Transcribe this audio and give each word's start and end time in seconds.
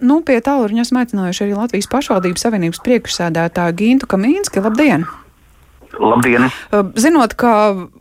Nu, 0.00 0.20
pie 0.24 0.38
tālruņa 0.44 0.86
esmu 0.86 1.02
aicinājuši 1.02 1.44
arī 1.46 1.56
Latvijas 1.58 1.90
pašvaldības 1.92 2.46
savienības 2.46 2.80
priekšsēdētāju 2.86 3.76
Gintu 3.80 4.08
Kamīnski. 4.08 4.62
Labdien! 4.64 5.04
Labdien! 6.00 6.48
Zinot, 6.96 7.34
ka 7.36 7.52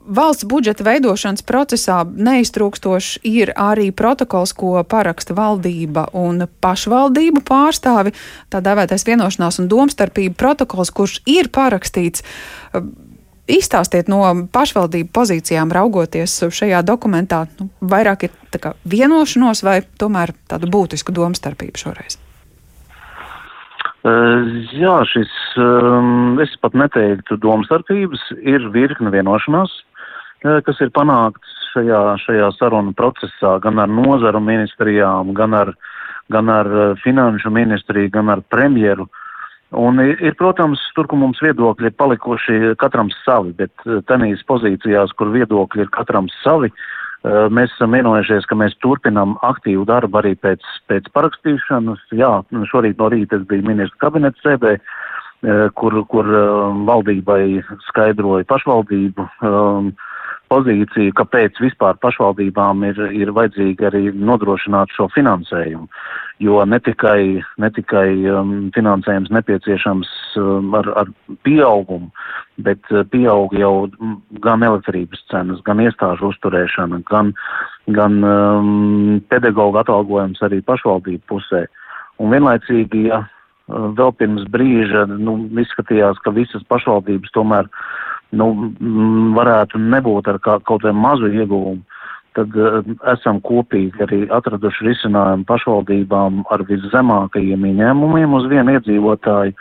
valsts 0.07 0.47
budžeta 0.47 0.85
veidošanas 0.88 1.43
procesā 1.43 2.01
neiztrūkstoši 2.07 3.19
ir 3.27 3.51
arī 3.59 3.89
protokols, 3.91 4.55
ko 4.55 4.79
paraksta 4.88 5.35
valdība 5.35 6.07
un 6.15 6.46
pašvaldību 6.63 7.43
pārstāvi, 7.47 8.15
tā 8.51 8.63
dēvētais 8.63 9.08
vienošanās 9.08 9.60
un 9.60 9.67
domstarpība 9.71 10.37
protokols, 10.39 10.94
kurš 10.96 11.19
ir 11.28 11.51
parakstīts. 11.51 12.23
Izstāstiet 13.52 14.08
no 14.12 14.24
pašvaldību 14.54 15.12
pozīcijām, 15.12 15.72
raugoties 15.76 16.38
šajā 16.55 16.81
dokumentā, 16.88 17.44
nu, 17.59 17.68
vairāk 17.84 18.27
ir 18.30 18.59
kā, 18.63 18.76
vienošanos 18.88 19.63
vai 19.68 19.81
tomēr 20.00 20.31
tādu 20.48 20.70
būtisku 20.72 21.12
domstarpību 21.16 21.82
šoreiz? 21.82 22.20
Uh, 24.02 24.48
jā, 24.73 24.95
šis, 25.06 25.32
um, 25.62 26.40
es 26.42 26.54
pat 26.64 26.73
neteiktu 26.73 27.36
domstarpības, 27.38 28.23
ir 28.42 28.64
virkne 28.73 29.12
vienošanās, 29.14 29.76
uh, 30.42 30.58
kas 30.66 30.80
ir 30.81 30.90
panākts 30.95 31.52
šajā, 31.76 32.00
šajā 32.23 32.48
sarunu 32.58 32.95
procesā 32.98 33.58
gan 33.62 33.78
ar 33.84 33.92
nozaru 33.92 34.42
ministrijām, 34.42 35.36
gan 35.38 35.54
ar, 35.54 35.73
gan 36.34 36.50
ar 36.50 36.72
uh, 36.72 36.88
finanšu 37.04 37.54
ministriju, 37.54 38.09
gan 38.16 38.34
ar 38.34 38.42
premjeru. 38.50 39.06
Un 39.71 40.02
ir, 40.03 40.34
protams, 40.35 40.81
tur, 40.95 41.07
kur 41.07 41.20
mums 41.21 41.39
viedokļi 41.39 41.88
ir 41.88 41.93
palikuši 41.95 42.73
katram 42.81 43.07
savi, 43.21 43.53
bet 43.55 43.85
tenīs 44.09 44.44
pozīcijās, 44.49 45.13
kur 45.16 45.31
viedokļi 45.31 45.85
ir 45.85 45.94
katram 45.95 46.27
savi, 46.41 46.73
Eh, 47.21 47.47
mēs 47.53 47.70
esam 47.75 47.94
vienojušies, 47.94 48.47
ka 48.49 48.57
mēs 48.57 48.73
turpinām 48.81 49.35
aktīvu 49.45 49.85
darbu 49.85 50.17
arī 50.23 50.31
pēc, 50.41 50.66
pēc 50.89 51.09
parakstīšanas. 51.13 52.02
Jā, 52.17 52.31
šorīt 52.71 52.97
no 52.97 53.11
rīta 53.13 53.38
es 53.38 53.44
biju 53.49 53.67
ministra 53.67 54.07
kabineta 54.07 54.41
sēdē, 54.41 54.71
eh, 54.80 55.67
kur, 55.77 56.00
kur 56.09 56.25
eh, 56.25 56.47
valdībai 56.89 57.44
skaidroja 57.91 58.47
pašvaldību 58.50 59.28
um, 59.45 59.91
pozīciju, 60.50 61.13
kāpēc 61.22 61.61
vispār 61.61 62.02
pašvaldībām 62.02 62.81
ir, 62.89 62.97
ir 63.13 63.30
vajadzīgi 63.38 63.85
arī 63.91 64.03
nodrošināt 64.17 64.89
šo 64.97 65.08
finansējumu. 65.13 65.85
Jo 66.42 66.64
ne 66.66 66.80
tikai, 66.81 67.44
ne 67.61 67.70
tikai 67.70 68.16
um, 68.34 68.53
finansējums 68.73 69.30
nepieciešams 69.36 70.09
um, 70.42 70.72
ar, 70.80 70.88
ar 70.97 71.11
pieaugumu, 71.45 72.09
bet 72.66 72.81
uh, 72.89 73.03
pieaug 73.14 73.53
jau 73.53 73.73
gan 74.42 74.66
elektrības 74.66 75.22
cenas, 75.30 75.62
gan 75.67 75.84
iestāžu 75.84 76.31
uzturēšana, 76.31 77.03
gan, 77.12 77.30
gan 77.94 78.17
um, 78.25 79.22
pedagoģa 79.30 79.86
atalgojums 79.86 80.42
arī 80.47 80.64
pašvaldību 80.66 81.22
pusē. 81.30 81.67
Un 82.17 82.34
vienlaicīgi, 82.34 83.06
ja 83.12 83.22
uh, 83.22 83.92
vēl 84.00 84.16
pirms 84.17 84.50
brīža 84.50 85.06
nu, 85.14 85.38
izskatījās, 85.62 86.19
ka 86.25 86.34
visas 86.34 86.66
pašvaldības 86.73 87.38
tomēr 87.38 87.69
nu, 88.34 88.50
varētu 89.38 89.78
nebūt 89.78 90.34
ar 90.34 90.42
kā, 90.42 90.58
kaut 90.66 90.89
vai 90.89 90.95
mazu 90.95 91.30
ieguvumu, 91.30 91.84
tad 92.38 92.56
uh, 92.58 92.80
esam 93.14 93.42
kopīgi 93.46 94.06
arī 94.06 94.22
atraduši 94.34 94.88
risinājumu 94.88 95.48
pašvaldībām 95.50 96.42
ar 96.54 96.66
viszemākajiem 96.70 97.68
ieņēmumiem 97.72 98.36
uz 98.40 98.50
vienu 98.52 98.78
iedzīvotāju. 98.78 99.56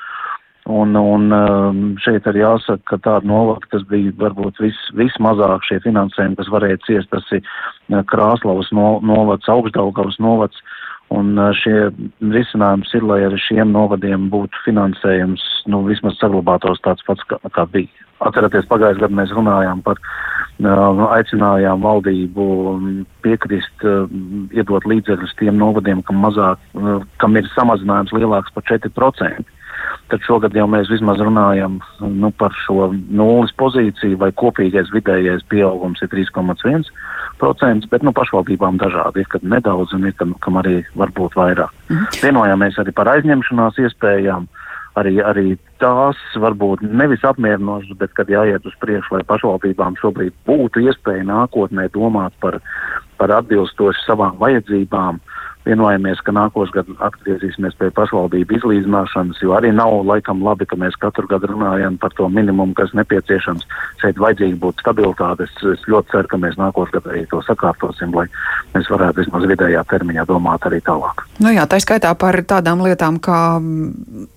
Un, 0.71 0.93
un 0.95 1.33
um, 1.35 1.79
šeit 1.99 2.27
arī 2.31 2.45
jāsaka, 2.45 2.85
ka 2.87 2.99
tāda 3.03 3.27
novada, 3.27 3.65
kas 3.73 3.83
bija 3.91 4.13
varbūt 4.21 4.61
vis, 4.63 4.77
vismazāk 4.95 5.65
šie 5.67 5.81
finansējumi, 5.83 6.37
kas 6.39 6.51
varēja 6.53 6.83
ciest, 6.85 7.11
tas 7.11 7.27
ir 7.35 7.41
uh, 7.43 8.05
Krāslavas 8.07 8.71
no, 8.77 8.93
novads, 9.03 9.49
Augstdaugavas 9.51 10.21
novads, 10.23 10.61
Un 11.11 11.35
šie 11.59 11.89
risinājums 12.23 12.93
ir, 12.95 13.03
lai 13.03 13.19
arī 13.27 13.39
šiem 13.43 13.73
novadiem 13.75 14.29
būtu 14.31 14.61
finansējums, 14.63 15.43
nu, 15.73 15.83
vismaz 15.89 16.15
saglabātos 16.21 16.79
tāds 16.85 17.03
pats, 17.07 17.25
kā, 17.27 17.41
kā 17.51 17.65
bija. 17.73 18.10
Atceraties, 18.21 18.69
pagājušajā 18.69 19.07
gadā 19.07 19.17
mēs 19.17 19.31
runājām 19.33 19.81
par, 19.85 20.01
uh, 20.01 21.05
aicinājām 21.17 21.81
valdību 21.85 22.49
piekrist, 23.25 23.87
uh, 23.87 24.11
iedot 24.53 24.85
līdzekļus 24.85 25.39
tiem 25.41 25.57
novadiem, 25.61 26.03
kam 26.05 26.21
mazāk, 26.25 26.61
uh, 26.77 27.01
kam 27.23 27.39
ir 27.41 27.49
samazinājums 27.55 28.13
lielāks 28.17 28.53
par 28.53 28.69
4%. 28.69 29.57
Tad 30.11 30.25
šogad 30.27 30.57
jau 30.59 30.67
mēs 30.71 30.91
vismaz 30.91 31.21
runājam 31.23 31.79
nu, 32.03 32.31
par 32.35 32.55
šo 32.67 32.91
nulles 32.93 33.53
pozīciju, 33.61 34.19
vai 34.21 34.33
kopīgais 34.37 34.91
vidējais 34.95 35.45
pieaugums 35.53 36.03
ir 36.03 36.11
3,1 36.13 36.89
procents, 37.41 37.89
bet 37.91 38.05
nu, 38.05 38.13
pašvaldībām 38.17 38.81
dažādi 38.83 39.23
ir, 39.23 39.29
kad 39.31 39.47
nedaudz 39.47 39.95
un 39.97 40.09
ir, 40.11 40.17
kam, 40.19 40.35
kam 40.45 40.59
arī 40.61 40.81
var 40.99 41.15
būt 41.17 41.39
vairāk. 41.39 41.73
Mhm. 41.89 42.11
Vienojāmies 42.25 42.81
arī 42.83 42.95
par 42.97 43.13
aizņemšanās 43.15 43.81
iespējām. 43.87 44.51
Arī, 44.99 45.21
arī 45.23 45.55
tās 45.79 46.19
varbūt 46.43 46.83
nevis 46.83 47.23
apmierinošas, 47.27 47.95
bet 48.01 48.15
kad 48.19 48.31
jāiet 48.33 48.65
uz 48.67 48.75
priekšu, 48.83 49.15
lai 49.17 49.27
pašvaldībām 49.29 49.99
šobrīd 50.01 50.35
būtu 50.49 50.83
iespēja 50.83 51.27
nākotnē 51.29 51.87
domāt 51.95 52.35
par, 52.43 52.59
par 53.21 53.37
atbilstoši 53.39 54.03
savām 54.09 54.35
vajadzībām, 54.43 55.21
vienojamies, 55.69 56.21
ka 56.25 56.33
nākošais 56.35 56.73
gads 56.75 57.03
atgriezīsimies 57.05 57.77
pie 57.79 57.91
pašvaldību 57.97 58.57
izlīdzināšanas, 58.57 59.41
jo 59.45 59.55
arī 59.57 59.73
nav 59.77 59.93
laikam 60.09 60.43
labi, 60.45 60.67
ka 60.69 60.79
mēs 60.81 60.97
katru 61.01 61.29
gadu 61.31 61.53
runājam 61.53 61.99
par 62.01 62.15
to 62.17 62.29
minimumu, 62.33 62.75
kas 62.79 62.95
nepieciešams. 62.97 63.67
Šeit 64.01 64.21
vajadzīgi 64.21 64.57
būt 64.61 64.81
stabilitāte. 64.81 65.47
Es, 65.49 65.65
es 65.75 65.85
ļoti 65.91 66.15
ceru, 66.15 66.31
ka 66.33 66.41
mēs 66.41 66.57
nākošais 66.61 66.97
gads 66.97 67.13
arī 67.13 67.25
to 67.31 67.43
sakārtosim, 67.45 68.15
lai 68.17 68.27
mēs 68.75 68.89
varētu 68.93 69.23
vismaz 69.23 69.47
vidējā 69.53 69.85
termiņā 69.93 70.27
domāt 70.31 70.65
arī 70.69 70.81
tālāk. 70.87 71.27
Nu 71.45 71.53
jā, 71.53 71.67
tā 71.69 71.81
skaitā 71.83 72.15
par 72.19 72.41
tādām 72.49 72.85
lietām 72.87 73.21
kā 73.23 73.61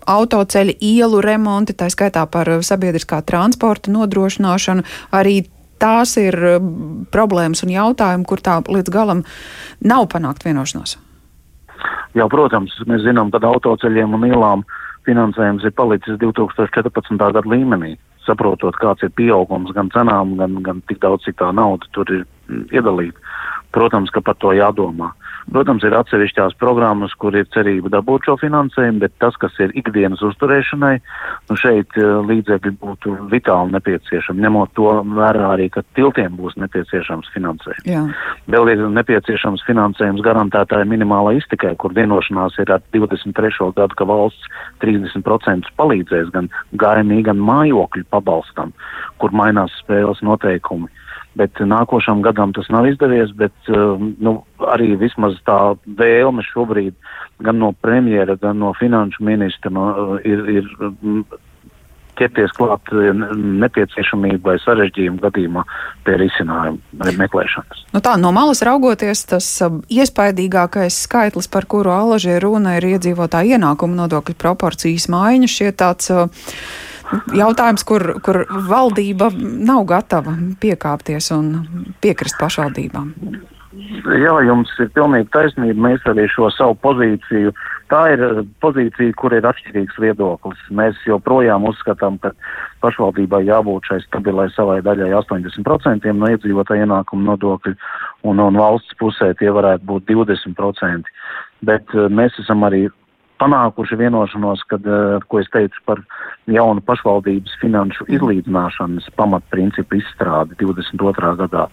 autoceļu, 0.09 0.77
ielu 0.81 1.21
remonti, 1.23 1.75
tā 1.77 1.89
skaitā 1.93 2.25
par 2.29 2.49
sabiedriskā 2.65 3.21
transporta 3.27 3.91
nodrošināšanu, 3.93 4.85
arī 5.15 5.43
tās 5.81 6.15
ir 6.21 6.37
problēmas 7.13 7.63
un 7.65 7.73
jautājumi, 7.73 8.27
kur 8.27 8.43
tā 8.43 8.59
līdz 8.67 8.93
galam 8.93 9.23
nav 9.83 10.07
panākt 10.13 10.45
vienošanās. 10.47 10.97
Jā, 12.13 12.27
protams, 12.29 12.75
mēs 12.87 13.03
zinām, 13.03 13.31
ka 13.33 13.41
autoceļiem 13.49 14.13
un 14.15 14.25
ielām 14.29 14.63
finansējums 15.07 15.65
ir 15.67 15.73
palicis 15.75 16.19
2014. 16.21 17.17
gada 17.19 17.43
līmenī. 17.49 17.97
Saprotot, 18.23 18.77
kāds 18.79 19.03
ir 19.03 19.11
pieaugums 19.17 19.73
gan 19.75 19.89
cenām, 19.91 20.37
gan, 20.39 20.61
gan 20.63 20.79
tik 20.87 21.01
daudz, 21.03 21.25
cik 21.25 21.41
tā 21.41 21.49
nauda 21.51 21.89
tur 21.91 22.07
ir 22.13 22.23
iedalīta. 22.71 23.19
Protams, 23.73 24.13
ka 24.13 24.21
par 24.21 24.37
to 24.41 24.53
jādomā. 24.53 25.11
Protams, 25.51 25.83
ir 25.83 25.95
atsevišķās 25.97 26.55
programmas, 26.61 27.11
kur 27.19 27.35
ir 27.35 27.47
cerība 27.51 27.91
dabūt 27.91 28.29
šo 28.29 28.35
finansējumu, 28.39 29.01
bet 29.03 29.15
tas, 29.19 29.35
kas 29.41 29.57
ir 29.63 29.73
ikdienas 29.79 30.21
uzturēšanai, 30.23 30.93
nu 31.49 31.57
šeit 31.59 31.97
eh, 31.99 32.11
līdzekļi 32.29 32.73
būtu 32.79 33.15
vitāli 33.31 33.75
nepieciešami, 33.75 34.43
ņemot 34.45 34.73
to 34.77 34.93
vērā 35.17 35.49
arī, 35.55 35.67
ka 35.73 35.83
tiltiem 35.97 36.37
būs 36.39 36.55
nepieciešams 36.63 37.31
finansējums. 37.35 37.89
Jā. 37.89 38.05
Vēl 38.53 38.71
ir 38.75 38.85
nepieciešams 38.95 39.65
finansējums 39.67 40.23
garantētāja 40.23 40.87
minimālai 40.87 41.35
iztikai, 41.41 41.75
kur 41.81 41.95
vienošanās 41.97 42.57
ir 42.63 42.71
ar 42.77 42.83
23. 42.95 43.71
gadu, 43.75 43.99
ka 43.99 44.07
valsts 44.07 44.47
30% 44.85 45.75
palīdzēs 45.79 46.31
gan 46.35 46.49
gaimī, 46.79 47.23
gan 47.27 47.41
mājokļu 47.43 48.07
pabalstam, 48.13 48.71
kur 49.19 49.35
mainās 49.35 49.75
spēles 49.83 50.23
noteikumi 50.23 50.91
bet 51.39 51.59
nākošam 51.59 52.21
gadam 52.25 52.53
tas 52.53 52.69
nav 52.73 52.87
izdevies, 52.89 53.31
bet 53.37 53.71
uh, 53.71 53.95
nu, 53.99 54.35
arī 54.73 54.93
vismaz 55.01 55.37
tā 55.47 55.75
vēlme 55.85 56.45
šobrīd 56.51 56.93
gan 57.43 57.59
no 57.59 57.71
premjera, 57.81 58.37
gan 58.41 58.61
no 58.61 58.73
finanšu 58.77 59.25
ministra 59.25 59.73
no, 59.73 59.87
uh, 59.93 60.13
ir, 60.27 60.45
ir 60.61 60.69
mm, 60.79 61.25
ķerties 62.19 62.53
klāt 62.53 62.91
nepieciešamību 62.93 64.45
vai 64.45 64.57
sarežģījumu 64.61 65.21
gadījumā 65.23 65.63
pie 66.05 66.17
risinājuma 66.21 67.11
meklēšanas. 67.17 67.85
Nu 67.95 68.03
tā, 68.05 68.15
no 68.21 68.29
malas 68.35 68.61
raugoties, 68.65 69.25
tas 69.31 69.49
iespaidīgākais 69.89 71.03
skaitlis, 71.07 71.49
par 71.49 71.65
kuru 71.69 71.93
alaži 71.95 72.37
runa, 72.43 72.77
ir 72.77 72.91
iedzīvotāja 72.93 73.57
ienākuma 73.57 74.03
nodokļu 74.03 74.37
proporcijas 74.37 75.09
maiņa. 75.09 75.49
Šie 75.49 75.71
tāds 75.73 76.13
uh, 76.13 76.29
jautājums, 77.37 77.83
kur, 77.87 78.05
kur 78.25 78.43
valdība 78.69 79.31
nav 79.37 79.85
gatava 79.89 80.35
piekāpties 80.61 81.31
un 81.35 81.51
piekrist 82.03 82.39
pašvaldībām. 82.41 83.11
Jā, 83.73 84.33
jums 84.45 84.69
ir 84.83 84.89
pilnīgi 84.93 85.31
taisnība. 85.33 85.87
Mēs 85.87 86.03
arī 86.09 86.27
šo 86.29 86.49
savu 86.53 86.75
pozīciju, 86.83 87.53
tā 87.89 88.01
ir 88.13 88.23
pozīcija, 88.61 89.15
kur 89.17 89.33
ir 89.33 89.47
atšķirīgs 89.49 89.97
viedoklis. 90.01 90.59
Mēs 90.69 90.99
joprojām 91.09 91.65
uzskatām, 91.69 92.19
ka 92.21 92.33
pašvaldībai 92.85 93.41
jābūt 93.47 93.89
šai 93.89 93.99
stabilai 94.05 94.49
savai 94.53 94.79
daļai 94.85 95.09
80% 95.23 96.13
no 96.19 96.29
iedzīvotāja 96.35 96.85
ienākuma 96.85 97.31
nodokļu, 97.31 97.73
un, 98.29 98.43
un 98.45 98.61
valsts 98.61 98.99
pusē 99.01 99.31
tie 99.39 99.49
varētu 99.53 99.89
būt 99.89 100.05
20%. 100.11 101.09
Bet 101.65 101.97
uh, 101.97 102.11
mēs 102.13 102.37
esam 102.43 102.67
arī 102.67 102.85
panākuši 103.43 103.97
vienošanos, 103.99 104.63
kad, 104.71 104.85
eh, 104.85 105.19
ko 105.27 105.39
es 105.39 105.49
teicu 105.53 105.79
par 105.85 106.01
jaunu 106.51 106.81
pašvaldības 106.85 107.55
finanšu 107.61 108.07
izlīdzināšanas 108.11 109.09
pamatprincipu 109.19 109.99
izstrādi 109.99 110.57
22. 110.59 111.35
gadā. 111.39 111.67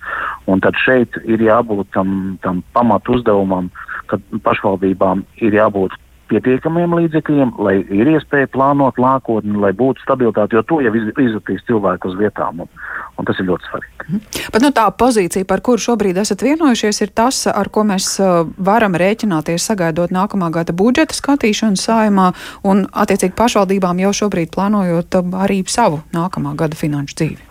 Un 0.47 0.63
tad 0.65 0.79
šeit 0.79 1.19
ir 1.25 1.43
jābūt 1.43 1.91
tam, 1.97 2.39
tam 2.45 2.63
pamatu 2.77 3.19
uzdevumam, 3.19 3.71
ka 4.07 4.21
pašvaldībām 4.47 5.25
ir 5.43 5.59
jābūt 5.59 5.97
pietiekamiem 6.31 6.95
līdzekļiem, 6.97 7.55
lai 7.63 7.81
ir 7.83 8.13
iespēja 8.15 8.51
plānot 8.55 8.99
nākotni, 9.01 9.59
lai 9.61 9.73
būtu 9.77 10.05
stabilitāte, 10.05 10.57
jo 10.57 10.63
to 10.67 10.81
jau 10.85 10.93
izvērtīs 10.95 11.67
cilvēku 11.69 12.11
uz 12.11 12.17
vietām. 12.21 12.65
Un, 12.65 12.71
un 13.19 13.29
tas 13.29 13.39
ir 13.41 13.49
ļoti 13.51 13.69
svarīgi. 13.69 14.07
Mhm. 14.07 14.23
Bet 14.55 14.65
nu, 14.65 14.73
tā 14.77 14.87
pozīcija, 15.03 15.49
par 15.49 15.65
kuru 15.67 15.83
šobrīd 15.83 16.21
esat 16.23 16.45
vienojušies, 16.47 17.03
ir 17.05 17.13
tas, 17.15 17.43
ar 17.51 17.71
ko 17.73 17.85
mēs 17.89 18.15
uh, 18.23 18.47
varam 18.57 18.97
rēķināties 18.99 19.69
sagaidot 19.73 20.15
nākamā 20.15 20.51
gada 20.55 20.75
budžeta 20.77 21.17
skatīšanu 21.17 21.81
saimā 21.81 22.31
un 22.67 22.87
attiecīgi 22.91 23.37
pašvaldībām 23.39 24.03
jau 24.07 24.17
šobrīd 24.25 24.55
plānojot 24.55 25.21
uh, 25.21 25.39
arī 25.45 25.63
savu 25.69 26.03
nākamā 26.17 26.57
gada 26.59 26.79
finanšu 26.79 27.23
dzīvi. 27.23 27.47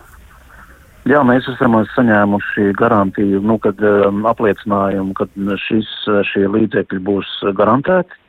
Jā, 1.08 1.22
mēs 1.24 1.46
esam 1.48 1.78
saņēmuši 1.94 2.74
garantiju, 2.76 3.40
nu, 3.40 3.56
kad 3.62 3.78
um, 3.80 4.26
apliecinājumu, 4.28 5.14
ka 5.16 5.24
šis, 5.62 5.88
šie 6.28 6.44
līdzekļi 6.52 7.00
būs 7.06 7.30
garantēti 7.56 8.19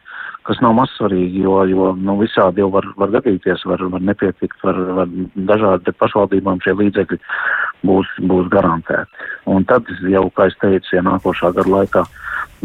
kas 0.51 0.59
nav 0.59 0.73
mazsvarīgi, 0.75 1.45
jo, 1.45 1.53
jo 1.69 1.91
nu, 1.95 2.17
visādi 2.19 2.59
jau 2.59 2.67
var, 2.73 2.83
var 2.99 3.13
gadīties, 3.13 3.63
var, 3.69 3.83
var 3.93 4.03
nepietikt, 4.03 4.57
var, 4.67 4.79
var 4.97 5.11
dažādi 5.47 5.93
pašvaldībām 5.95 6.59
šie 6.65 6.73
līdzekļi 6.75 7.19
būs, 7.87 8.09
būs 8.27 8.49
garantēti. 8.51 9.29
Un 9.47 9.63
tad 9.69 9.87
jau, 10.11 10.25
kā 10.35 10.49
es 10.51 10.57
teicu, 10.59 10.97
ja 10.97 11.05
nākošā 11.07 11.53
gada 11.55 11.71
laikā 11.71 12.03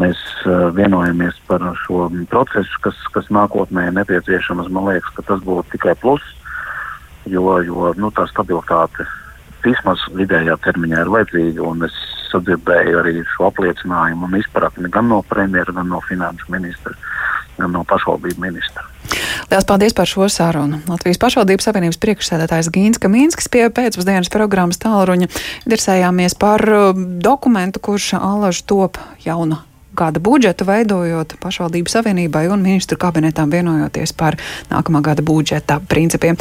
mēs 0.01 0.19
uh, 0.43 0.67
vienojamies 0.75 1.39
par 1.47 1.63
šo 1.85 2.09
procesu, 2.33 2.81
kas, 2.83 2.99
kas 3.15 3.31
nākotnē 3.31 3.87
ir 3.87 3.95
nepieciešams, 4.01 4.67
man 4.67 4.91
liekas, 4.91 5.15
ka 5.15 5.23
tas 5.31 5.45
būtu 5.47 5.77
tikai 5.77 5.95
plus, 6.03 6.25
jo, 7.31 7.45
jo 7.63 7.93
nu, 7.95 8.11
tā 8.11 8.27
stabilitāte 8.33 9.07
vismaz 9.63 10.03
vidējā 10.17 10.59
termiņā 10.65 11.05
ir 11.05 11.13
vajadzīga, 11.15 11.71
es 11.87 11.95
sadzirdēju 12.33 12.99
arī 12.99 13.21
šo 13.31 13.47
apliecinājumu 13.47 14.27
un 14.27 14.41
izpratni 14.41 14.91
gan 14.91 15.07
no 15.07 15.21
premjera, 15.31 15.71
gan 15.71 15.87
no 15.95 16.03
finanšu 16.09 16.51
ministra 16.51 16.93
gan 17.57 17.73
no 17.73 17.83
pašvaldību 17.87 18.43
ministra. 18.43 18.85
Lielas 19.51 19.67
paldies 19.67 19.95
par 19.95 20.09
šo 20.09 20.27
sarunu. 20.31 20.81
Latvijas 20.89 21.21
pašvaldības 21.21 21.69
savienības 21.69 22.01
priekšsēdētājs 22.03 22.71
Gīns 22.73 23.01
Kamīnskis 23.03 23.49
pie 23.53 23.67
pēcpusdienas 23.71 24.31
programmas 24.33 24.81
tālruņa 24.83 25.29
interesējāmies 25.29 26.37
par 26.39 26.65
uh, 26.67 26.91
dokumentu, 27.23 27.83
kurš 27.83 28.13
alaži 28.19 28.67
top 28.67 29.01
jauna 29.23 29.63
gada 29.97 30.21
budžetu 30.21 30.67
veidojot 30.67 31.33
pašvaldību 31.41 31.89
savienībai 31.89 32.45
un 32.53 32.61
ministru 32.61 32.99
kabinetam 33.01 33.49
vienojoties 33.53 34.13
par 34.17 34.37
nākamā 34.69 35.01
gada 35.05 35.25
budžeta 35.25 35.79
principiem. 35.89 36.37